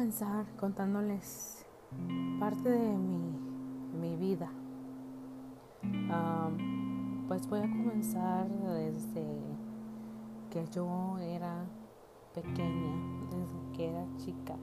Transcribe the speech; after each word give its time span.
comenzar 0.00 0.46
contándoles 0.56 1.66
parte 2.38 2.70
de 2.70 2.96
mi, 2.96 3.38
mi 4.00 4.16
vida. 4.16 4.50
pues 7.28 7.46
voy 7.46 7.58
a 7.58 7.68
comenzar 7.68 8.48
desde 8.48 9.26
que 10.48 10.66
yo 10.68 11.18
era 11.18 11.66
pequeña, 12.34 12.96
desde 13.30 13.76
que 13.76 13.90
era 13.90 14.06
chica. 14.16 14.56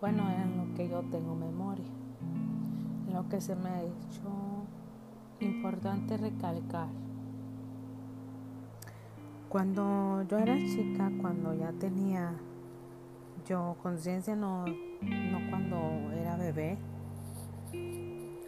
Bueno, 0.00 0.28
en 0.30 0.56
lo 0.56 0.74
que 0.74 0.88
yo 0.88 1.02
tengo 1.04 1.36
memoria. 1.36 1.86
lo 3.12 3.28
que 3.28 3.40
se 3.40 3.54
me 3.54 3.68
ha 3.68 3.82
hecho 3.82 4.66
importante 5.38 6.16
recalcar. 6.16 6.88
Cuando 9.48 10.24
yo 10.28 10.38
era 10.38 10.58
chica, 10.58 11.08
cuando 11.20 11.54
ya 11.54 11.70
tenía 11.74 12.34
yo 13.52 13.76
conciencia, 13.82 14.34
no, 14.34 14.64
no 14.64 15.50
cuando 15.50 16.10
era 16.12 16.38
bebé, 16.38 16.78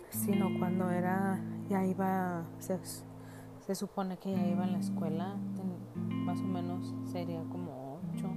sino 0.08 0.58
cuando 0.58 0.88
era, 0.88 1.38
ya 1.68 1.84
iba, 1.84 2.44
se, 2.58 2.78
se 3.60 3.74
supone 3.74 4.16
que 4.16 4.32
ya 4.32 4.46
iba 4.46 4.64
a 4.64 4.66
la 4.66 4.78
escuela, 4.78 5.36
más 6.24 6.40
o 6.40 6.44
menos 6.44 6.94
sería 7.04 7.42
como 7.50 8.00
ocho, 8.14 8.30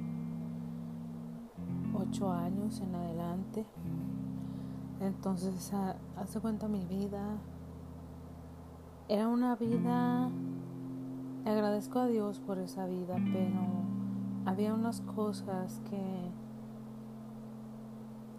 ocho 1.93 2.33
años 2.33 2.81
en 2.81 2.95
adelante. 2.95 3.65
Entonces, 4.99 5.71
hace 6.17 6.41
cuenta 6.41 6.67
mi 6.67 6.83
vida, 6.83 7.37
era 9.07 9.29
una 9.29 9.55
vida, 9.55 10.29
agradezco 11.45 11.99
a 11.99 12.07
Dios 12.07 12.41
por 12.41 12.59
esa 12.59 12.87
vida, 12.87 13.15
pero 13.31 13.61
había 14.45 14.73
unas 14.73 14.99
cosas 14.99 15.81
que, 15.89 16.29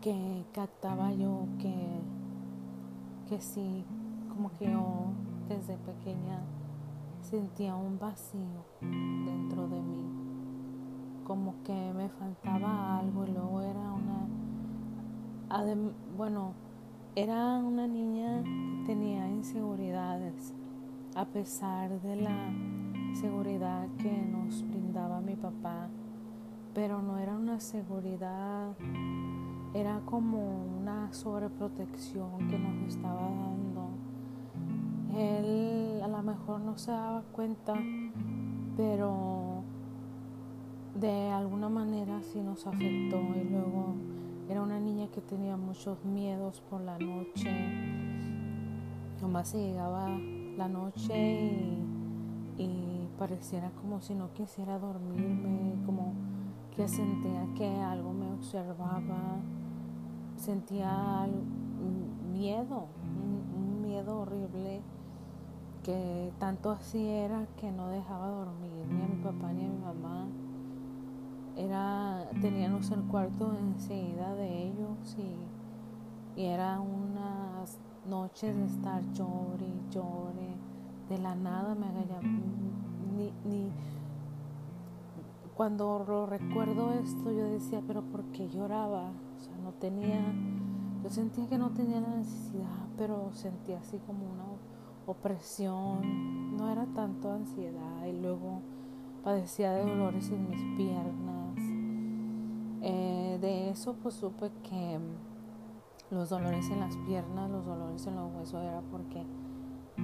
que 0.01 0.45
captaba 0.53 1.13
yo 1.13 1.47
que, 1.59 1.75
que 3.29 3.41
sí, 3.41 3.85
como 4.29 4.51
que 4.53 4.71
yo 4.71 5.13
desde 5.49 5.77
pequeña 5.79 6.41
sentía 7.21 7.75
un 7.75 7.99
vacío 7.99 8.65
dentro 8.81 9.69
de 9.69 9.81
mí, 9.83 10.03
como 11.25 11.55
que 11.65 11.93
me 11.95 12.09
faltaba 12.09 12.99
algo 12.99 13.27
y 13.27 13.33
luego 13.33 13.61
era 13.63 13.93
una, 13.93 14.29
bueno, 16.17 16.53
era 17.17 17.59
una 17.59 17.87
niña 17.87 18.43
que 18.45 18.85
tenía 18.87 19.29
inseguridades 19.29 20.55
a 21.15 21.25
pesar 21.25 22.01
de 22.01 22.17
la 22.17 22.53
seguridad 23.21 23.89
que 23.99 24.11
nos 24.11 24.63
brindaba 24.69 25.21
mi 25.21 25.35
papá, 25.35 25.89
pero 26.75 27.03
no 27.03 27.19
era 27.19 27.35
una 27.35 27.59
seguridad, 27.59 28.77
era 29.75 30.01
como 30.05 30.79
una 30.81 31.13
sobreprotección 31.13 32.49
que 32.49 32.59
nos 32.59 32.95
estaba 32.95 33.21
dando. 33.21 33.89
Él 35.17 36.01
a 36.03 36.09
lo 36.09 36.23
mejor 36.23 36.61
no 36.61 36.79
se 36.79 36.91
daba 36.91 37.23
cuenta, 37.33 37.75
pero 38.77 39.63
de 40.95 41.31
alguna 41.31 41.69
manera 41.69 42.21
sí 42.23 42.41
nos 42.41 42.67
afectó 42.67 43.19
y 43.37 43.49
luego 43.51 43.95
era 44.49 44.63
una 44.63 44.81
niña 44.81 45.09
que 45.09 45.21
tenía 45.21 45.57
muchos 45.57 46.05
miedos 46.05 46.63
por 46.71 46.81
la 46.81 46.99
noche. 46.99 47.51
Nomás 49.21 49.49
se 49.49 49.59
llegaba 49.59 50.09
la 50.57 50.69
noche 50.69 51.79
y, 52.57 53.09
pareciera 53.19 53.71
como 53.83 54.01
si 54.01 54.15
no 54.15 54.33
quisiera 54.33 54.79
dormirme, 54.79 55.75
como 55.85 56.15
que 56.79 56.87
sentía 56.87 57.45
que 57.57 57.67
algo 57.81 58.13
me 58.13 58.31
observaba, 58.35 59.41
sentía 60.37 61.27
miedo, 62.33 62.87
un, 63.57 63.83
miedo 63.83 64.21
horrible 64.21 64.81
que 65.83 66.33
tanto 66.39 66.71
así 66.71 67.05
era 67.05 67.47
que 67.57 67.73
no 67.73 67.89
dejaba 67.89 68.29
dormir 68.29 68.87
ni 68.93 69.03
a 69.03 69.09
mi 69.09 69.17
papá 69.25 69.53
ni 69.53 69.65
a 69.65 69.69
mi 69.69 69.79
mamá. 69.79 70.27
Era, 71.57 72.29
teníamos 72.41 72.89
el 72.93 73.03
cuarto 73.07 73.53
enseguida 73.59 74.37
de 74.37 74.69
ellos 74.69 75.17
y, 76.37 76.41
y 76.41 76.45
era 76.45 76.79
unas 76.79 77.77
noches 78.09 78.57
de 78.57 78.67
estar 78.67 79.03
llore 79.15 79.67
y 79.67 79.93
llore, 79.93 80.55
de 81.09 81.19
la 81.19 81.35
nada 81.35 81.75
me 81.75 81.87
haga 81.87 82.21
ni, 82.23 83.33
ni 83.45 83.73
cuando 85.59 86.05
lo 86.07 86.25
recuerdo 86.25 86.93
esto 86.93 87.33
yo 87.33 87.43
decía, 87.43 87.83
pero 87.85 88.03
¿por 88.03 88.23
qué 88.27 88.49
lloraba? 88.49 89.11
O 89.37 89.41
sea, 89.41 89.57
no 89.57 89.73
tenía, 89.73 90.33
yo 91.03 91.11
sentía 91.11 91.49
que 91.49 91.59
no 91.59 91.71
tenía 91.71 92.01
la 92.01 92.15
necesidad, 92.15 92.87
pero 92.97 93.31
sentía 93.33 93.81
así 93.81 93.99
como 94.07 94.21
una 94.21 94.45
opresión, 95.07 96.57
no 96.57 96.71
era 96.71 96.87
tanto 96.95 97.33
ansiedad 97.33 98.07
y 98.07 98.13
luego 98.13 98.63
padecía 99.25 99.73
de 99.73 99.85
dolores 99.85 100.31
en 100.31 100.49
mis 100.49 100.63
piernas. 100.77 101.59
Eh, 102.81 103.39
de 103.41 103.71
eso 103.71 103.97
pues 104.01 104.15
supe 104.15 104.53
que 104.63 105.01
los 106.13 106.31
dolores 106.31 106.71
en 106.71 106.79
las 106.79 106.97
piernas, 106.99 107.51
los 107.51 107.67
dolores 107.67 108.07
en 108.07 108.15
los 108.15 108.33
huesos 108.33 108.63
era 108.63 108.81
porque 108.93 109.27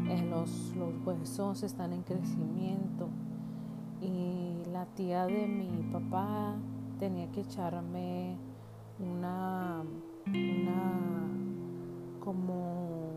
eh, 0.09 0.26
los, 0.28 0.75
los 0.75 1.06
huesos 1.06 1.62
están 1.62 1.92
en 1.92 2.03
crecimiento 2.03 3.09
y 4.00 4.53
la 4.74 4.86
tía 4.86 5.26
de 5.26 5.46
mi 5.46 5.84
papá 5.92 6.56
tenía 6.98 7.30
que 7.30 7.42
echarme 7.42 8.36
una, 8.98 9.84
una 10.26 11.30
como 12.18 13.12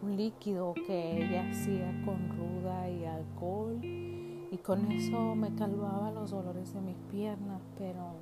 un 0.00 0.16
líquido 0.16 0.72
que 0.72 1.18
ella 1.22 1.50
hacía 1.50 2.02
con 2.02 2.30
ruda 2.30 2.88
y 2.88 3.04
alcohol 3.04 3.78
y 3.84 4.58
con 4.64 4.90
eso 4.90 5.34
me 5.34 5.54
calmaba 5.54 6.10
los 6.12 6.30
dolores 6.30 6.72
de 6.72 6.80
mis 6.80 6.96
piernas 7.10 7.60
pero 7.76 8.14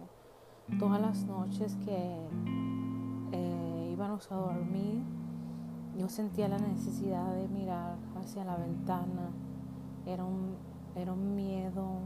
todas 0.77 1.01
las 1.01 1.25
noches 1.27 1.77
que 1.85 2.27
íbamos 3.93 4.31
a 4.33 4.35
dormir, 4.35 5.01
yo 5.97 6.09
sentía 6.09 6.49
la 6.49 6.59
necesidad 6.59 7.33
de 7.37 7.47
mirar 7.47 7.97
hacia 8.17 8.45
la 8.45 8.57
ventana. 8.57 9.31
Era 10.05 10.25
un, 10.25 10.57
era 10.97 11.13
un 11.13 11.37
miedo, 11.37 12.01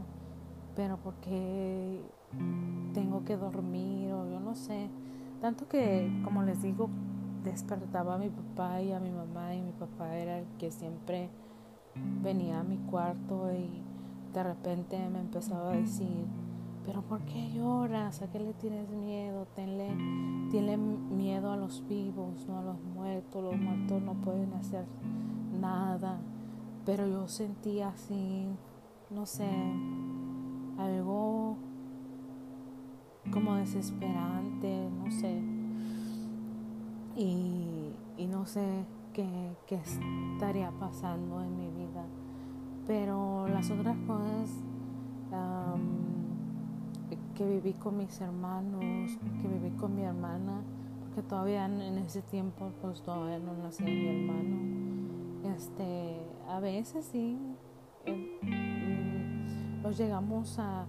pero 0.79 0.95
porque 0.95 2.01
tengo 2.93 3.25
que 3.25 3.35
dormir 3.35 4.13
o 4.13 4.25
yo 4.31 4.39
no 4.39 4.55
sé. 4.55 4.89
Tanto 5.41 5.67
que, 5.67 6.09
como 6.23 6.41
les 6.41 6.61
digo, 6.61 6.89
despertaba 7.43 8.15
a 8.15 8.17
mi 8.17 8.29
papá 8.29 8.81
y 8.81 8.93
a 8.93 8.99
mi 9.01 9.11
mamá 9.11 9.53
y 9.53 9.61
mi 9.61 9.73
papá 9.73 10.15
era 10.15 10.39
el 10.39 10.45
que 10.57 10.71
siempre 10.71 11.31
venía 12.23 12.61
a 12.61 12.63
mi 12.63 12.77
cuarto 12.77 13.51
y 13.51 13.83
de 14.31 14.41
repente 14.41 14.97
me 15.09 15.19
empezaba 15.19 15.73
a 15.73 15.75
decir, 15.75 16.25
pero 16.85 17.01
¿por 17.01 17.25
qué 17.25 17.51
lloras? 17.51 18.21
¿A 18.21 18.31
qué 18.31 18.39
le 18.39 18.53
tienes 18.53 18.89
miedo? 18.89 19.47
Tenle, 19.57 19.89
tiene 20.49 20.77
miedo 20.77 21.51
a 21.51 21.57
los 21.57 21.85
vivos, 21.89 22.45
no 22.47 22.57
a 22.57 22.63
los 22.63 22.81
muertos. 22.81 23.43
Los 23.43 23.57
muertos 23.59 24.01
no 24.01 24.13
pueden 24.13 24.53
hacer 24.53 24.85
nada. 25.59 26.21
Pero 26.85 27.05
yo 27.05 27.27
sentía 27.27 27.89
así, 27.89 28.47
no 29.09 29.25
sé, 29.25 29.49
algo 30.79 31.57
como 33.31 33.55
desesperante, 33.55 34.89
no 34.89 35.11
sé. 35.11 35.41
Y, 37.15 37.95
no 38.27 38.45
sé 38.45 38.85
qué, 39.13 39.27
qué 39.65 39.75
estaría 39.75 40.71
pasando 40.71 41.41
en 41.41 41.57
mi 41.57 41.67
vida. 41.67 42.05
Pero 42.85 43.47
las 43.47 43.69
otras 43.71 43.97
cosas 44.07 44.49
que 47.35 47.45
viví 47.45 47.71
con 47.73 47.97
mis 47.97 48.19
hermanos, 48.19 49.17
que 49.41 49.47
viví 49.47 49.71
con 49.77 49.95
mi 49.95 50.03
hermana, 50.03 50.61
porque 50.99 51.21
todavía 51.21 51.65
en 51.65 51.97
ese 51.99 52.21
tiempo 52.21 52.71
pues 52.81 53.01
todavía 53.01 53.39
no 53.39 53.53
nacía 53.53 53.85
mi 53.85 54.07
hermano. 54.07 55.55
Este, 55.55 56.19
a 56.49 56.59
veces 56.59 57.05
sí, 57.05 57.37
eh, 58.05 58.58
nos 59.89 59.97
llegamos 59.97 60.59
a, 60.59 60.85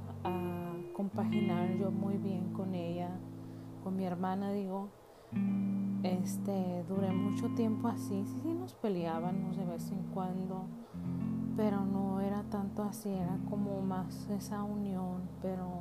compaginar 0.92 1.74
yo 1.78 1.90
muy 1.90 2.18
bien 2.18 2.52
con 2.52 2.74
ella, 2.74 3.08
con 3.82 3.96
mi 3.96 4.04
hermana 4.04 4.52
digo, 4.52 4.90
este, 6.02 6.84
duré 6.86 7.10
mucho 7.10 7.48
tiempo 7.54 7.88
así, 7.88 8.22
sí, 8.26 8.40
sí 8.42 8.52
nos 8.52 8.74
peleábamos 8.74 9.56
de 9.56 9.64
vez 9.64 9.90
en 9.90 10.02
cuando, 10.12 10.66
pero 11.56 11.80
no 11.86 12.20
era 12.20 12.42
tanto 12.50 12.82
así, 12.82 13.08
era 13.08 13.38
como 13.48 13.80
más 13.80 14.28
esa 14.28 14.62
unión, 14.64 15.22
pero 15.40 15.80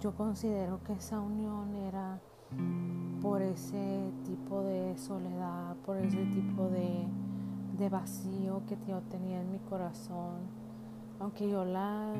yo 0.00 0.16
considero 0.16 0.82
que 0.82 0.94
esa 0.94 1.20
unión 1.20 1.76
era 1.76 2.18
por 3.22 3.42
ese 3.42 4.10
tipo 4.24 4.64
de 4.64 4.98
soledad, 4.98 5.76
por 5.86 5.98
ese 5.98 6.24
tipo 6.26 6.68
de, 6.68 7.06
vacío 7.88 8.62
que 8.66 8.76
yo 8.88 9.00
tenía 9.02 9.40
en 9.40 9.52
mi 9.52 9.58
corazón. 9.60 10.59
Aunque 11.20 11.48
yo 11.48 11.64
la, 11.64 12.12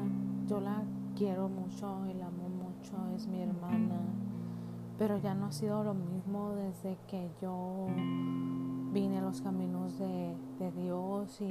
yo 0.47 0.61
la 0.61 0.83
quiero 1.17 1.49
mucho 1.49 2.07
y 2.07 2.15
la 2.15 2.27
amo 2.27 2.49
mucho, 2.49 2.95
es 3.17 3.27
mi 3.27 3.41
hermana, 3.41 3.99
pero 4.99 5.19
ya 5.19 5.35
no 5.35 5.47
ha 5.47 5.53
sido 5.53 5.83
lo 5.83 5.95
mismo 5.95 6.55
desde 6.55 6.99
que 7.09 7.31
yo 7.41 7.87
vine 8.93 9.19
a 9.19 9.23
los 9.23 9.41
caminos 9.41 9.99
de, 9.99 10.37
Dios 10.77 11.41
y, 11.41 11.45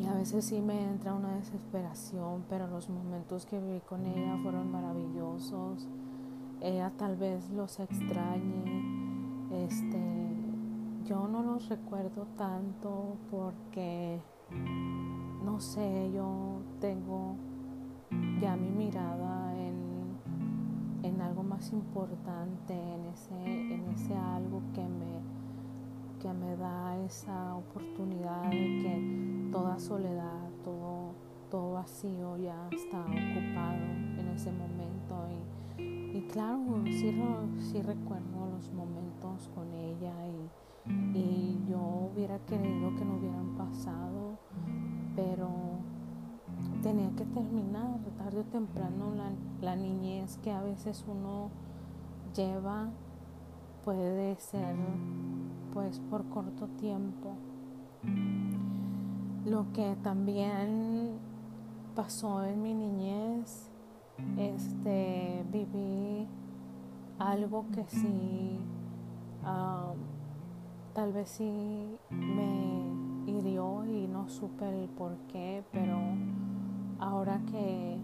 y 0.00 0.06
a 0.06 0.14
veces 0.14 0.44
sí 0.44 0.60
me 0.60 0.84
entra 0.84 1.12
una 1.12 1.34
desesperación, 1.34 2.44
pero 2.48 2.68
los 2.68 2.88
momentos 2.88 3.46
que 3.46 3.58
viví 3.58 3.80
con 3.80 4.06
ella 4.06 4.38
fueron 4.42 4.70
maravillosos. 4.70 5.88
Ella 6.60 6.92
tal 6.96 7.16
vez 7.16 7.50
los 7.50 7.80
extrañe, 7.80 8.96
este, 9.50 10.26
yo 11.04 11.28
no 11.28 11.42
los 11.42 11.68
recuerdo 11.68 12.26
tanto 12.36 13.16
porque, 13.30 14.20
no 15.56 15.62
sé, 15.62 16.12
yo 16.12 16.60
tengo 16.82 17.34
ya 18.42 18.56
mi 18.56 18.68
mirada 18.68 19.54
en 21.02 21.22
algo 21.22 21.42
más 21.42 21.72
importante, 21.72 22.74
en 22.74 23.06
ese, 23.06 23.72
en 23.74 23.88
ese 23.88 24.14
algo 24.14 24.60
que 24.74 24.82
me, 24.82 25.22
que 26.20 26.30
me 26.34 26.56
da 26.56 26.98
esa 27.06 27.54
oportunidad 27.54 28.50
de 28.50 28.82
que 28.82 29.48
toda 29.50 29.78
soledad, 29.78 30.50
todo, 30.62 31.14
todo 31.50 31.72
vacío 31.72 32.36
ya 32.36 32.68
está 32.72 33.00
ocupado 33.00 33.82
en 34.18 34.28
ese 34.34 34.52
momento. 34.52 35.26
Y, 35.78 36.18
y 36.18 36.28
claro, 36.30 36.82
sí, 36.84 37.18
sí, 37.72 37.80
recuerdo 37.80 38.46
los 38.54 38.70
momentos 38.74 39.48
con 39.54 39.72
ella 39.72 40.12
y, 40.26 41.18
y 41.18 41.64
yo 41.66 42.10
hubiera 42.12 42.38
querido 42.40 42.94
que 42.94 43.06
no 43.06 43.16
hubieran 43.16 43.56
pasado, 43.56 44.36
pero 45.16 45.48
tenía 46.82 47.10
que 47.16 47.24
terminar 47.24 47.98
tarde 48.16 48.40
o 48.40 48.44
temprano 48.44 49.12
la, 49.60 49.76
niñez 49.76 50.38
que 50.38 50.52
a 50.52 50.62
veces 50.62 51.04
uno 51.08 51.50
lleva 52.34 52.90
puede 53.84 54.36
ser 54.36 54.76
pues 55.72 56.00
por 56.10 56.28
corto 56.28 56.68
tiempo. 56.78 57.34
Lo 59.44 59.72
que 59.72 59.96
también 60.02 61.18
pasó 61.94 62.44
en 62.44 62.62
mi 62.62 62.74
niñez, 62.74 63.70
este, 64.36 65.44
viví 65.52 66.26
algo 67.18 67.66
que 67.72 67.84
sí, 67.88 68.58
tal 70.94 71.12
vez 71.12 71.28
sí 71.28 71.96
me 72.10 72.95
hirió 73.26 73.84
y 73.84 74.06
no 74.06 74.28
supe 74.28 74.68
el 74.68 74.88
por 74.88 75.16
qué, 75.28 75.64
pero 75.72 75.98
ahora 76.98 77.40
que, 77.50 77.98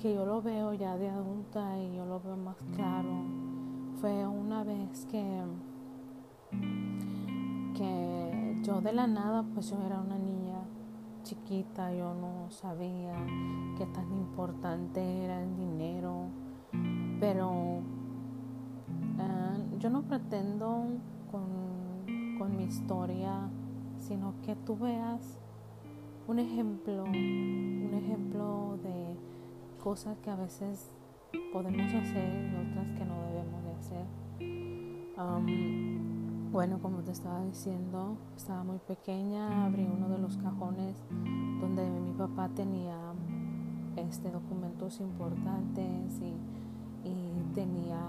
que 0.00 0.14
yo 0.14 0.24
lo 0.24 0.40
veo 0.40 0.72
ya 0.74 0.96
de 0.96 1.08
adulta 1.08 1.78
y 1.78 1.96
yo 1.96 2.06
lo 2.06 2.20
veo 2.20 2.36
más 2.36 2.56
claro, 2.74 3.24
fue 4.00 4.26
una 4.26 4.64
vez 4.64 5.06
que, 5.06 5.42
que 7.76 8.60
yo 8.62 8.80
de 8.80 8.92
la 8.92 9.06
nada, 9.06 9.44
pues 9.54 9.70
yo 9.70 9.76
era 9.84 10.00
una 10.00 10.18
niña 10.18 10.62
chiquita, 11.22 11.92
yo 11.92 12.14
no 12.14 12.50
sabía 12.50 13.14
qué 13.76 13.86
tan 13.86 14.10
importante 14.12 15.24
era 15.24 15.42
el 15.42 15.56
dinero, 15.56 16.28
pero 17.18 17.82
eh, 19.18 19.76
yo 19.78 19.90
no 19.90 20.02
pretendo 20.02 20.86
con, 21.30 22.36
con 22.38 22.56
mi 22.56 22.64
historia, 22.64 23.50
sino 24.10 24.34
que 24.44 24.56
tú 24.56 24.76
veas 24.76 25.38
un 26.26 26.40
ejemplo, 26.40 27.04
un 27.04 27.90
ejemplo 27.94 28.76
de 28.82 29.16
cosas 29.80 30.18
que 30.18 30.30
a 30.30 30.34
veces 30.34 30.90
podemos 31.52 31.94
hacer 31.94 32.50
y 32.50 32.56
otras 32.56 32.90
que 32.98 33.04
no 33.04 33.22
debemos 33.22 33.62
de 33.62 33.72
hacer. 33.78 34.06
bueno, 36.50 36.80
como 36.82 37.04
te 37.04 37.12
estaba 37.12 37.44
diciendo, 37.44 38.16
estaba 38.36 38.64
muy 38.64 38.78
pequeña, 38.78 39.66
abrí 39.66 39.84
uno 39.84 40.08
de 40.08 40.18
los 40.18 40.36
cajones 40.38 40.96
donde 41.60 41.88
mi 41.88 42.12
papá 42.12 42.48
tenía 42.48 43.12
este, 43.94 44.32
documentos 44.32 44.98
importantes 44.98 46.20
y, 46.20 46.34
tenía 47.54 48.00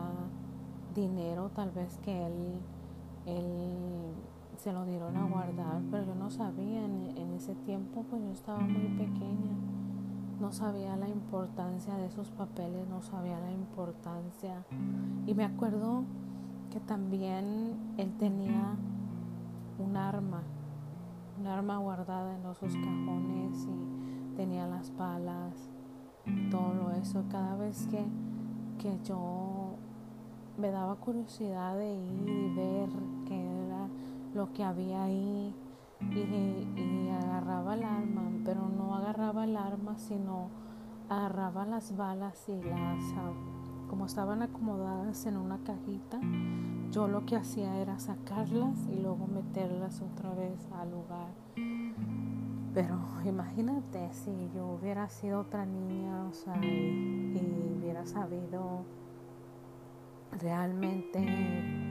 dinero 0.93 1.49
tal 1.55 1.71
vez 1.71 1.97
que 2.03 2.27
él 2.27 2.59
se 4.61 4.71
lo 4.71 4.85
dieron 4.85 5.17
a 5.17 5.23
guardar, 5.23 5.81
pero 5.89 6.05
yo 6.05 6.13
no 6.13 6.29
sabía 6.29 6.85
en, 6.85 7.33
ese 7.35 7.55
tiempo, 7.55 8.05
pues 8.07 8.21
yo 8.21 8.29
estaba 8.29 8.59
muy 8.59 8.89
pequeña, 8.89 9.55
no 10.39 10.51
sabía 10.51 10.95
la 10.95 11.09
importancia 11.09 11.95
de 11.95 12.05
esos 12.05 12.29
papeles, 12.29 12.87
no 12.87 13.01
sabía 13.01 13.39
la 13.39 13.51
importancia. 13.51 14.63
Y 15.25 15.33
me 15.33 15.45
acuerdo 15.45 16.03
que 16.69 16.79
también 16.79 17.95
él 17.97 18.13
tenía 18.19 18.75
un 19.79 19.97
arma, 19.97 20.43
un 21.39 21.47
arma 21.47 21.77
guardada 21.79 22.35
en 22.35 22.45
esos 22.45 22.75
cajones 22.75 23.65
y 23.65 24.35
tenía 24.35 24.67
las 24.67 24.95
balas, 24.95 25.71
todo 26.51 26.91
eso. 27.01 27.23
Cada 27.31 27.55
vez 27.55 27.87
que, 27.87 28.05
que 28.77 28.99
yo 29.05 29.73
me 30.59 30.69
daba 30.69 30.97
curiosidad 30.97 31.75
de 31.77 31.95
ir 31.95 32.29
y 32.29 32.55
ver 32.55 32.89
qué 33.25 33.50
lo 34.33 34.51
que 34.53 34.63
había 34.63 35.03
ahí 35.03 35.53
y, 36.09 37.09
agarraba 37.09 37.75
el 37.75 37.83
arma, 37.83 38.31
pero 38.43 38.67
no 38.69 38.95
agarraba 38.95 39.43
el 39.43 39.55
arma, 39.55 39.97
sino 39.97 40.49
agarraba 41.09 41.65
las 41.65 41.95
balas 41.95 42.47
y 42.49 42.61
las, 42.61 43.03
ah, 43.17 43.33
como 43.89 44.05
estaban 44.05 44.41
acomodadas 44.41 45.25
en 45.25 45.37
una 45.37 45.57
cajita, 45.63 46.19
yo 46.91 47.07
lo 47.07 47.25
que 47.25 47.35
hacía 47.35 47.77
era 47.77 47.99
sacarlas 47.99 48.87
y 48.89 49.01
luego 49.01 49.27
meterlas 49.27 50.01
otra 50.01 50.33
vez 50.33 50.67
al 50.73 50.91
lugar. 50.91 51.29
Pero 52.73 52.97
imagínate 53.25 54.13
si 54.13 54.49
yo 54.55 54.65
hubiera 54.67 55.09
sido 55.09 55.41
otra 55.41 55.65
niña, 55.65 56.25
o 56.25 56.33
sea, 56.33 56.57
y 56.63 57.77
hubiera 57.77 58.05
sabido 58.05 58.85
realmente 60.39 61.90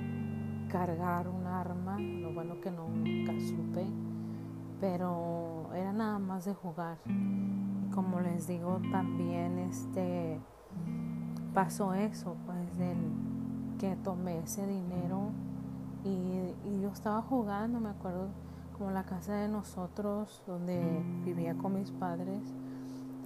cargar 0.70 1.28
un 1.28 1.46
arma, 1.46 1.98
lo 1.98 2.32
bueno 2.32 2.60
que 2.60 2.70
nunca 2.70 3.32
supe, 3.40 3.86
pero 4.80 5.68
era 5.74 5.92
nada 5.92 6.18
más 6.18 6.44
de 6.44 6.54
jugar. 6.54 6.98
Como 7.94 8.20
les 8.20 8.46
digo, 8.46 8.80
también 8.92 9.58
este 9.58 10.40
pasó 11.52 11.94
eso, 11.94 12.36
pues 12.46 12.78
del 12.78 12.96
que 13.78 13.96
tomé 13.96 14.38
ese 14.38 14.66
dinero 14.66 15.30
y, 16.04 16.54
y, 16.68 16.80
yo 16.80 16.90
estaba 16.90 17.22
jugando, 17.22 17.80
me 17.80 17.90
acuerdo 17.90 18.28
como 18.78 18.90
la 18.90 19.04
casa 19.04 19.34
de 19.34 19.48
nosotros 19.48 20.42
donde 20.46 21.02
vivía 21.24 21.54
con 21.54 21.74
mis 21.74 21.90
padres 21.90 22.54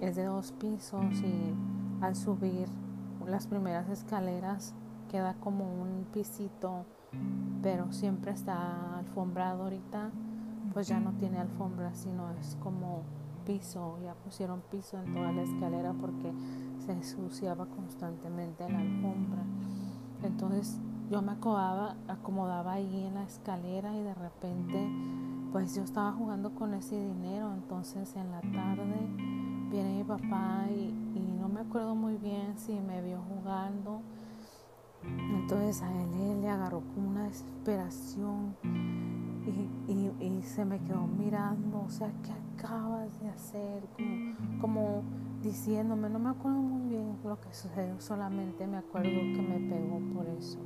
es 0.01 0.15
de 0.15 0.23
dos 0.23 0.51
pisos 0.53 1.21
y 1.21 1.53
al 2.01 2.15
subir 2.15 2.67
las 3.25 3.47
primeras 3.47 3.87
escaleras 3.89 4.73
queda 5.09 5.35
como 5.35 5.63
un 5.63 6.05
pisito 6.11 6.85
pero 7.61 7.91
siempre 7.91 8.31
está 8.31 8.99
alfombrado 8.99 9.63
ahorita, 9.63 10.11
pues 10.73 10.87
ya 10.87 10.99
no 10.99 11.13
tiene 11.13 11.39
alfombra, 11.39 11.93
sino 11.95 12.29
es 12.31 12.57
como 12.61 13.03
piso, 13.45 13.97
ya 14.03 14.13
pusieron 14.13 14.61
piso 14.69 14.99
en 15.01 15.13
toda 15.13 15.31
la 15.31 15.43
escalera 15.43 15.93
porque 15.93 16.33
se 16.85 16.91
ensuciaba 16.91 17.65
constantemente 17.67 18.69
la 18.69 18.79
alfombra. 18.79 19.43
Entonces 20.23 20.79
yo 21.09 21.21
me 21.21 21.33
acomodaba, 21.33 21.95
acomodaba 22.07 22.73
ahí 22.73 23.05
en 23.05 23.15
la 23.15 23.23
escalera 23.23 23.95
y 23.95 24.01
de 24.01 24.13
repente 24.13 24.89
pues 25.51 25.73
yo 25.75 25.83
estaba 25.83 26.11
jugando 26.11 26.53
con 26.53 26.73
ese 26.73 27.01
dinero, 27.01 27.53
entonces 27.53 28.13
en 28.15 28.29
la 28.31 28.41
tarde 28.41 29.07
viene 29.71 29.97
mi 29.97 30.03
papá 30.03 30.65
y, 30.69 30.93
y 31.15 31.37
no 31.39 31.47
me 31.47 31.61
acuerdo 31.61 31.95
muy 31.95 32.17
bien 32.17 32.57
si 32.57 32.73
me 32.73 33.01
vio 33.01 33.21
jugando 33.21 34.01
entonces 35.07 35.81
a 35.81 35.91
él, 35.91 36.41
le 36.41 36.49
agarró 36.49 36.81
como 36.93 37.09
una 37.09 37.23
desesperación 37.23 38.55
y, 39.87 40.41
se 40.43 40.63
me 40.63 40.79
quedó 40.79 41.07
mirando, 41.07 41.81
o 41.81 41.89
sea, 41.89 42.11
¿qué 42.23 42.31
acabas 42.31 43.19
de 43.19 43.29
hacer? 43.29 43.83
Como, 43.95 44.59
como 44.61 45.03
diciéndome, 45.41 46.09
no 46.09 46.19
me 46.19 46.29
acuerdo 46.29 46.57
muy 46.57 46.89
bien 46.89 47.17
lo 47.23 47.39
que 47.39 47.53
sucedió, 47.53 47.99
solamente 47.99 48.67
me 48.67 48.77
acuerdo 48.77 49.09
que 49.09 49.41
me 49.41 49.59
pegó 49.69 49.99
por 50.13 50.27
eso. 50.27 50.59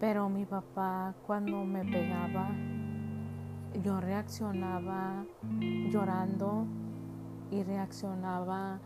Pero 0.00 0.28
mi 0.28 0.44
papá 0.44 1.14
cuando 1.26 1.64
me 1.64 1.84
pegaba, 1.84 2.50
yo 3.82 4.00
reaccionaba 4.00 5.24
llorando 5.90 6.66
y 7.50 7.62
reaccionaba 7.62 8.80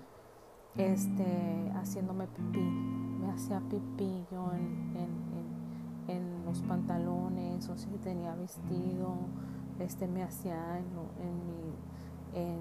este, 0.76 1.70
haciéndome 1.74 2.26
pipí. 2.28 3.11
Me 3.32 3.38
hacía 3.38 3.60
pipí 3.60 4.26
yo 4.30 4.52
en, 4.52 4.94
en, 6.06 6.44
los 6.44 6.60
pantalones 6.64 7.66
o 7.70 7.78
si 7.78 7.88
tenía 8.02 8.34
vestido, 8.34 9.14
este, 9.78 10.06
me 10.06 10.22
hacía 10.22 10.76
en, 10.78 11.46
mi, 11.46 12.52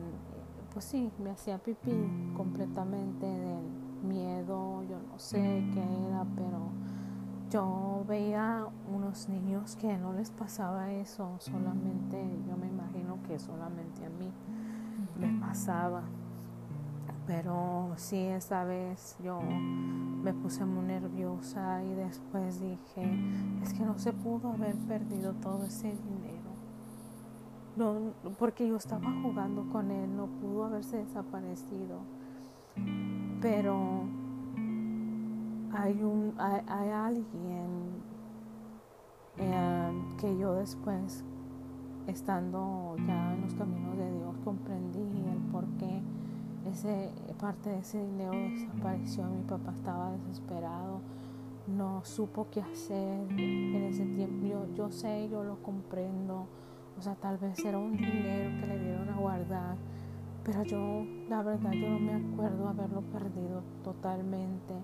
pues 0.72 0.86
sí, 0.86 1.12
me 1.22 1.32
hacía 1.32 1.58
pipí 1.58 1.92
completamente 2.38 3.28
miedo, 4.08 4.82
yo 4.84 4.98
no 5.12 5.20
sé 5.20 5.62
qué 5.74 5.84
era, 6.08 6.26
pero 6.38 6.70
yo 7.50 8.06
veía 8.08 8.66
unos 8.96 9.28
niños 9.28 9.76
que 9.76 9.98
no 9.98 10.14
les 10.14 10.32
pasaba 10.32 10.90
eso, 10.94 11.36
solamente, 11.40 12.18
yo 12.48 12.56
me 12.56 12.68
imagino 12.68 13.18
que 13.28 13.38
solamente 13.40 14.06
a 14.06 14.10
mí 14.10 14.32
me 15.20 15.38
pasaba. 15.42 16.04
Pero 17.32 17.94
sí, 17.96 18.18
esta 18.18 18.66
vez 18.66 19.16
yo 19.24 19.40
me 19.42 20.34
puse 20.34 20.66
muy 20.66 20.84
nerviosa 20.84 21.82
y 21.82 21.94
después 21.94 22.60
dije, 22.60 23.10
es 23.64 23.74
que 23.74 23.86
no 23.86 23.98
se 23.98 24.12
pudo 24.12 24.50
haber 24.50 24.76
perdido 24.80 25.32
todo 25.36 25.64
ese 25.64 25.88
dinero. 25.88 26.52
No, 27.78 28.12
porque 28.38 28.68
yo 28.68 28.76
estaba 28.76 29.10
jugando 29.22 29.66
con 29.72 29.92
él, 29.92 30.14
no 30.14 30.26
pudo 30.26 30.66
haberse 30.66 30.98
desaparecido. 30.98 32.00
Pero 33.40 34.04
hay, 35.72 36.04
un, 36.04 36.34
hay, 36.38 36.90
alguien 36.90 38.04
eh, 39.38 40.04
que 40.20 40.38
yo 40.38 40.56
después, 40.56 41.24
estando 42.08 42.98
ya 43.08 43.36
en 43.36 43.42
los 43.42 43.54
caminos 43.54 43.98
de 43.98 44.12
Dios, 44.18 44.36
comprendí 44.44 45.00
el 45.00 45.40
por 45.50 45.66
qué 45.78 46.02
ese, 46.70 47.12
parte 47.40 47.70
de 47.70 47.80
ese 47.80 48.04
dinero 48.04 48.32
desapareció. 48.32 49.26
Mi 49.26 49.44
papá 49.44 49.72
estaba 49.72 50.12
desesperado, 50.12 51.02
no 51.68 52.04
supo 52.04 52.48
qué 52.52 52.62
hacer 52.62 53.28
en 53.32 53.84
ese 53.84 54.06
tiempo. 54.06 54.46
Yo, 54.48 54.74
yo 54.76 54.92
sé, 54.92 55.30
yo 55.30 55.44
lo 55.44 55.62
comprendo. 55.62 56.48
O 56.98 57.02
sea, 57.02 57.16
tal 57.16 57.38
vez 57.38 57.64
era 57.66 57.78
un 57.78 57.98
dinero 57.98 58.60
que 58.60 58.68
le 58.68 58.80
dieron 58.80 59.10
a 59.10 59.18
guardar, 59.18 59.78
pero 60.44 60.64
yo, 60.64 61.06
la 61.30 61.42
verdad, 61.42 61.72
yo 61.72 61.90
no 61.90 62.00
me 62.00 62.14
acuerdo 62.14 62.68
haberlo 62.68 63.02
perdido 63.02 63.64
totalmente. 63.84 64.76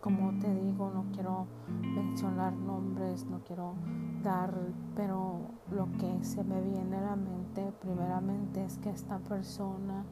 Como 0.00 0.38
te 0.38 0.52
digo, 0.54 0.90
no 0.94 1.06
quiero 1.12 1.46
mencionar 1.82 2.52
nombres, 2.54 3.26
no 3.26 3.40
quiero 3.40 3.74
dar, 4.22 4.54
pero 4.96 5.40
lo 5.70 5.88
que 5.98 6.24
se 6.24 6.42
me 6.42 6.60
viene 6.62 6.96
a 6.96 7.02
la 7.02 7.16
mente 7.16 7.72
primeramente 7.80 8.64
es 8.64 8.78
que 8.78 8.90
esta 8.90 9.18
persona 9.18 10.04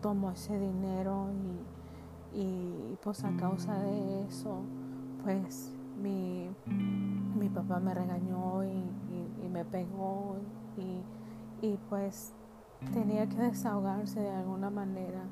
tomó 0.00 0.30
ese 0.30 0.58
dinero 0.58 1.28
y, 2.34 2.40
y 2.40 2.98
pues 3.02 3.24
a 3.24 3.36
causa 3.36 3.78
de 3.78 4.26
eso, 4.26 4.60
pues 5.24 5.72
mi, 6.00 6.48
mi 7.38 7.48
papá 7.48 7.80
me 7.80 7.94
regañó 7.94 8.64
y, 8.64 8.68
y, 9.44 9.48
me 9.48 9.64
pegó 9.64 10.36
y, 11.60 11.76
pues 11.88 12.32
tenía 12.92 13.28
que 13.28 13.36
desahogarse 13.36 14.20
de 14.20 14.30
alguna 14.30 14.70
manera 14.70 15.22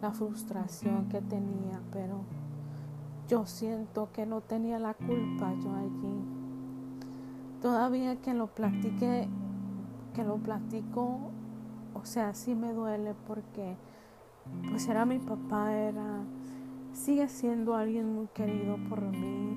la 0.00 0.12
frustración 0.12 1.08
que 1.08 1.20
tenía, 1.20 1.80
pero 1.92 2.20
yo 3.28 3.44
siento 3.44 4.08
que 4.12 4.24
no 4.24 4.40
tenía 4.40 4.78
la 4.78 4.94
culpa 4.94 5.52
yo 5.62 5.74
allí. 5.74 6.24
Todavía 7.60 8.16
que 8.16 8.32
lo 8.32 8.46
platique, 8.46 9.28
que 10.14 10.24
lo 10.24 10.36
platico, 10.36 11.18
o 11.94 12.04
sea, 12.04 12.32
sí 12.34 12.54
me 12.54 12.72
duele 12.72 13.14
porque 13.26 13.76
pues 14.70 14.88
era 14.88 15.04
mi 15.04 15.18
papá, 15.18 15.72
era, 15.72 16.24
sigue 16.92 17.28
siendo 17.28 17.74
alguien 17.74 18.14
muy 18.14 18.26
querido 18.28 18.76
por 18.88 19.00
mí, 19.02 19.56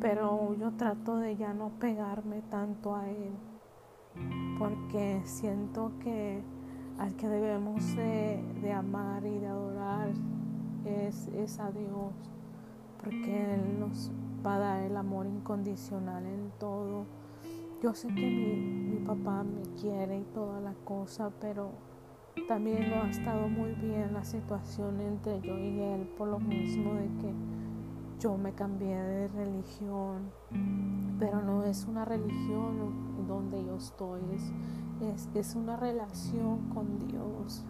pero 0.00 0.54
yo 0.54 0.72
trato 0.72 1.16
de 1.16 1.36
ya 1.36 1.52
no 1.54 1.70
pegarme 1.78 2.42
tanto 2.50 2.94
a 2.94 3.08
él, 3.08 3.32
porque 4.58 5.20
siento 5.24 5.92
que 6.00 6.42
al 6.98 7.14
que 7.16 7.28
debemos 7.28 7.96
de, 7.96 8.72
amar 8.72 9.24
y 9.26 9.38
de 9.38 9.46
adorar 9.46 10.12
es, 10.84 11.28
es 11.28 11.58
a 11.58 11.70
Dios, 11.70 12.12
porque 13.02 13.54
Él 13.54 13.80
nos 13.80 14.10
va 14.44 14.56
a 14.56 14.58
dar 14.58 14.82
el 14.82 14.96
amor 14.96 15.26
incondicional 15.26 16.24
en 16.26 16.50
todo. 16.58 17.06
Yo 17.82 17.94
sé 17.94 18.08
que 18.08 18.14
mi, 18.14 18.94
mi 18.94 19.06
papá 19.06 19.42
me 19.42 19.62
quiere 19.80 20.20
y 20.20 20.24
toda 20.34 20.60
la 20.60 20.74
cosa, 20.84 21.30
pero 21.40 21.70
también 22.48 22.90
no 22.90 23.02
ha 23.02 23.10
estado 23.10 23.48
muy 23.48 23.72
bien 23.72 24.12
la 24.12 24.24
situación 24.24 25.00
entre 25.00 25.40
yo 25.40 25.58
y 25.58 25.80
él 25.80 26.08
por 26.16 26.28
lo 26.28 26.38
mismo 26.38 26.94
de 26.94 27.06
que 27.20 27.32
yo 28.18 28.38
me 28.38 28.52
cambié 28.52 28.94
de 28.94 29.28
religión, 29.28 30.30
pero 31.18 31.42
no 31.42 31.64
es 31.64 31.86
una 31.86 32.04
religión 32.04 33.26
donde 33.26 33.64
yo 33.64 33.76
estoy, 33.76 34.20
es, 35.00 35.28
es, 35.34 35.56
una 35.56 35.76
relación 35.76 36.68
con 36.72 37.00
Dios. 37.08 37.64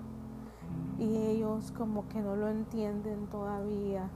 Y 0.99 1.17
ellos 1.17 1.73
como 1.73 2.07
que 2.09 2.21
no 2.21 2.37
lo 2.37 2.49
entienden 2.49 3.29
todavía. 3.29 4.11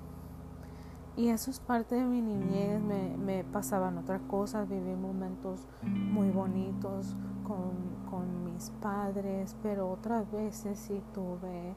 Y 1.16 1.28
eso 1.28 1.50
es 1.50 1.58
parte 1.58 1.94
de 1.94 2.04
mi 2.04 2.20
niñez, 2.20 2.82
me, 2.82 3.16
me 3.16 3.42
pasaban 3.42 3.96
otras 3.96 4.20
cosas, 4.28 4.68
viví 4.68 4.94
momentos 4.94 5.66
muy 5.82 6.28
bonitos 6.28 7.16
con, 7.46 8.10
con 8.10 8.45
mis 8.56 8.70
padres, 8.80 9.54
pero 9.62 9.90
otras 9.90 10.30
veces 10.32 10.78
sí 10.78 11.02
tuve 11.12 11.74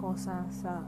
cosas 0.00 0.64
ah, 0.64 0.82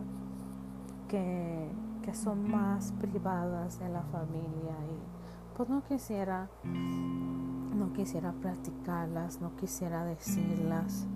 que, 1.09 1.71
que 2.03 2.15
son 2.15 2.51
más 2.51 2.93
privadas 3.01 3.79
de 3.79 3.89
la 3.89 4.03
familia 4.03 4.75
y 4.91 5.57
pues 5.57 5.69
no 5.69 5.85
quisiera 5.85 6.49
no 6.65 7.93
quisiera 7.93 8.33
practicarlas, 8.33 9.41
no 9.41 9.55
quisiera 9.57 10.05
decirlas. 10.05 11.07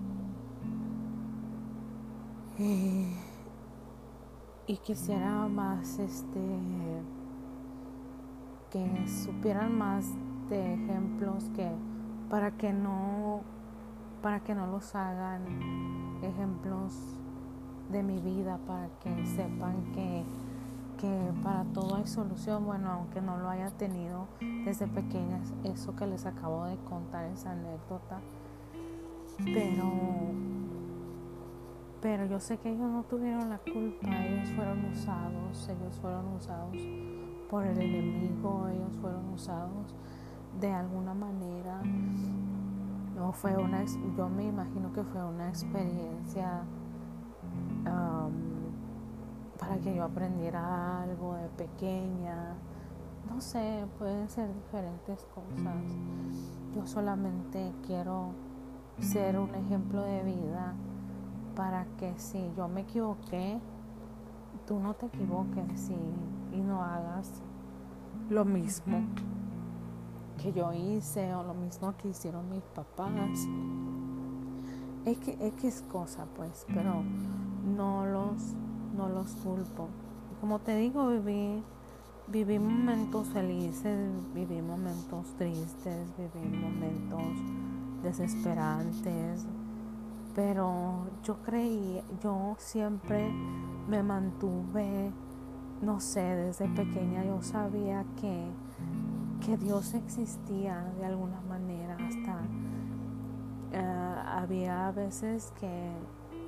Y 2.56 3.08
y 4.66 4.76
quisiera 4.78 5.46
más 5.48 5.98
este 5.98 6.40
que 8.70 9.08
supieran 9.08 9.76
más 9.76 10.06
de 10.48 10.74
ejemplos 10.74 11.50
que 11.54 11.70
para 12.30 12.52
que 12.52 12.72
no 12.72 13.42
para 14.24 14.40
que 14.40 14.54
no 14.54 14.66
los 14.66 14.94
hagan 14.94 15.42
ejemplos 16.22 16.94
de 17.90 18.02
mi 18.02 18.18
vida 18.20 18.58
para 18.66 18.88
que 19.00 19.26
sepan 19.26 19.92
que, 19.92 20.24
que 20.98 21.30
para 21.42 21.64
todo 21.74 21.96
hay 21.96 22.06
solución. 22.06 22.64
Bueno 22.64 22.90
aunque 22.90 23.20
no 23.20 23.36
lo 23.36 23.50
haya 23.50 23.68
tenido 23.68 24.26
desde 24.64 24.86
pequeñas 24.86 25.52
eso 25.62 25.94
que 25.94 26.06
les 26.06 26.24
acabo 26.24 26.64
de 26.64 26.76
contar 26.88 27.26
esa 27.26 27.50
anécdota. 27.50 28.22
Pero 29.44 29.92
pero 32.00 32.24
yo 32.24 32.40
sé 32.40 32.56
que 32.56 32.70
ellos 32.70 32.90
no 32.90 33.02
tuvieron 33.02 33.50
la 33.50 33.58
culpa, 33.58 34.08
ellos 34.24 34.48
fueron 34.56 34.86
usados, 34.86 35.68
ellos 35.68 35.98
fueron 36.00 36.28
usados 36.28 36.78
por 37.50 37.66
el 37.66 37.78
enemigo, 37.78 38.68
ellos 38.68 38.96
fueron 39.02 39.34
usados 39.34 39.94
de 40.58 40.72
alguna 40.72 41.12
manera. 41.12 41.82
No 43.16 43.32
fue 43.32 43.56
una, 43.56 43.84
yo 44.16 44.28
me 44.28 44.46
imagino 44.46 44.92
que 44.92 45.02
fue 45.04 45.24
una 45.24 45.48
experiencia 45.48 46.62
para 49.58 49.78
que 49.78 49.94
yo 49.94 50.04
aprendiera 50.04 51.02
algo 51.02 51.34
de 51.34 51.48
pequeña. 51.48 52.54
No 53.28 53.40
sé, 53.40 53.86
pueden 53.98 54.28
ser 54.28 54.52
diferentes 54.52 55.26
cosas. 55.34 55.74
Yo 56.74 56.86
solamente 56.86 57.72
quiero 57.86 58.32
ser 58.98 59.38
un 59.38 59.54
ejemplo 59.54 60.02
de 60.02 60.22
vida 60.22 60.74
para 61.54 61.86
que 61.98 62.12
si 62.18 62.52
yo 62.56 62.68
me 62.68 62.82
equivoqué, 62.82 63.58
tú 64.66 64.78
no 64.80 64.94
te 64.94 65.06
equivoques 65.06 65.90
y, 65.90 66.60
no 66.62 66.82
hagas 66.82 67.42
lo 68.30 68.44
mismo 68.44 68.96
que 70.42 70.52
yo 70.52 70.72
hice 70.72 71.34
o 71.34 71.42
lo 71.42 71.54
mismo 71.54 71.94
que 71.96 72.08
hicieron 72.08 72.48
mis 72.50 72.62
papás. 72.74 73.12
X, 75.06 75.36
X 75.40 75.84
cosa 75.90 76.26
pues, 76.36 76.66
pero 76.72 77.02
no 77.76 78.06
los, 78.06 78.54
no 78.96 79.08
los 79.08 79.32
culpo. 79.36 79.88
Como 80.40 80.58
te 80.58 80.76
digo, 80.76 81.08
viví, 81.08 81.62
viví 82.28 82.58
momentos 82.58 83.28
felices, 83.28 84.10
viví 84.34 84.62
momentos 84.62 85.26
tristes, 85.36 86.12
viví 86.16 86.48
momentos 86.56 87.22
desesperantes, 88.02 89.46
pero 90.34 91.06
yo 91.22 91.36
creí, 91.42 92.02
yo 92.22 92.54
siempre 92.58 93.30
me 93.88 94.02
mantuve, 94.02 95.12
no 95.80 96.00
sé, 96.00 96.20
desde 96.20 96.68
pequeña 96.68 97.24
yo 97.24 97.42
sabía 97.42 98.04
que, 98.20 98.46
que 99.44 99.56
Dios 99.56 99.94
existía 99.94 100.82
de 100.98 101.06
alguna 101.06 101.40
manera, 101.42 101.96
hasta 101.96 102.40
eh, 103.72 104.22
había 104.26 104.90
veces 104.92 105.52
que 105.60 105.90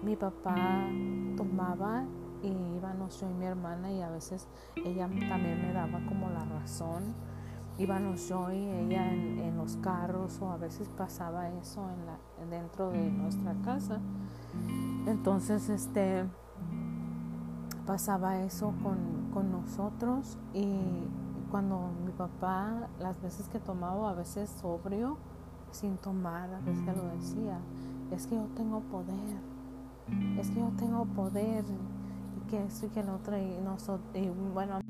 mi 0.02 0.16
papá 0.16 0.88
tomaba 1.36 2.04
y 2.42 2.48
íbamos 2.76 3.20
yo 3.20 3.28
y 3.28 3.34
mi 3.34 3.46
hermana 3.46 3.90
y 3.90 4.02
a 4.02 4.10
veces 4.10 4.48
ella 4.76 5.08
también 5.28 5.60
me 5.62 5.72
daba 5.72 6.00
como 6.06 6.30
la 6.30 6.44
razón 6.44 7.14
íbamos 7.78 8.28
yo 8.28 8.50
y 8.52 8.56
ella 8.56 9.12
en, 9.12 9.56
los 9.56 9.76
carros 9.78 10.40
o 10.40 10.50
a 10.50 10.56
veces 10.56 10.88
pasaba 10.96 11.48
eso 11.50 11.88
en 12.40 12.50
dentro 12.50 12.90
de 12.90 13.10
nuestra 13.10 13.54
casa. 13.64 14.00
Entonces, 15.06 15.68
este, 15.68 16.24
pasaba 17.86 18.40
eso 18.42 18.72
con, 18.82 19.30
con 19.32 19.50
nosotros 19.50 20.38
y 20.54 20.78
cuando 21.56 21.88
mi 22.04 22.12
papá, 22.12 22.86
las 23.00 23.18
veces 23.22 23.48
que 23.48 23.58
tomaba, 23.58 24.10
a 24.10 24.12
veces 24.12 24.50
sobrio, 24.60 25.16
sin 25.70 25.96
tomar, 25.96 26.52
a 26.52 26.60
veces 26.60 26.94
lo 26.94 27.08
decía, 27.16 27.58
es 28.10 28.26
que 28.26 28.34
yo 28.34 28.46
tengo 28.54 28.80
poder, 28.80 29.38
es 30.38 30.50
que 30.50 30.60
yo 30.60 30.70
tengo 30.76 31.06
poder, 31.06 31.64
y 32.36 32.50
que 32.50 32.62
esto 32.62 32.84
y 32.84 32.88
que 32.90 33.02
lo 33.02 33.14
otro, 33.14 33.38
y, 33.38 33.56
nosotros, 33.64 34.06
y 34.12 34.28
bueno, 34.52 34.80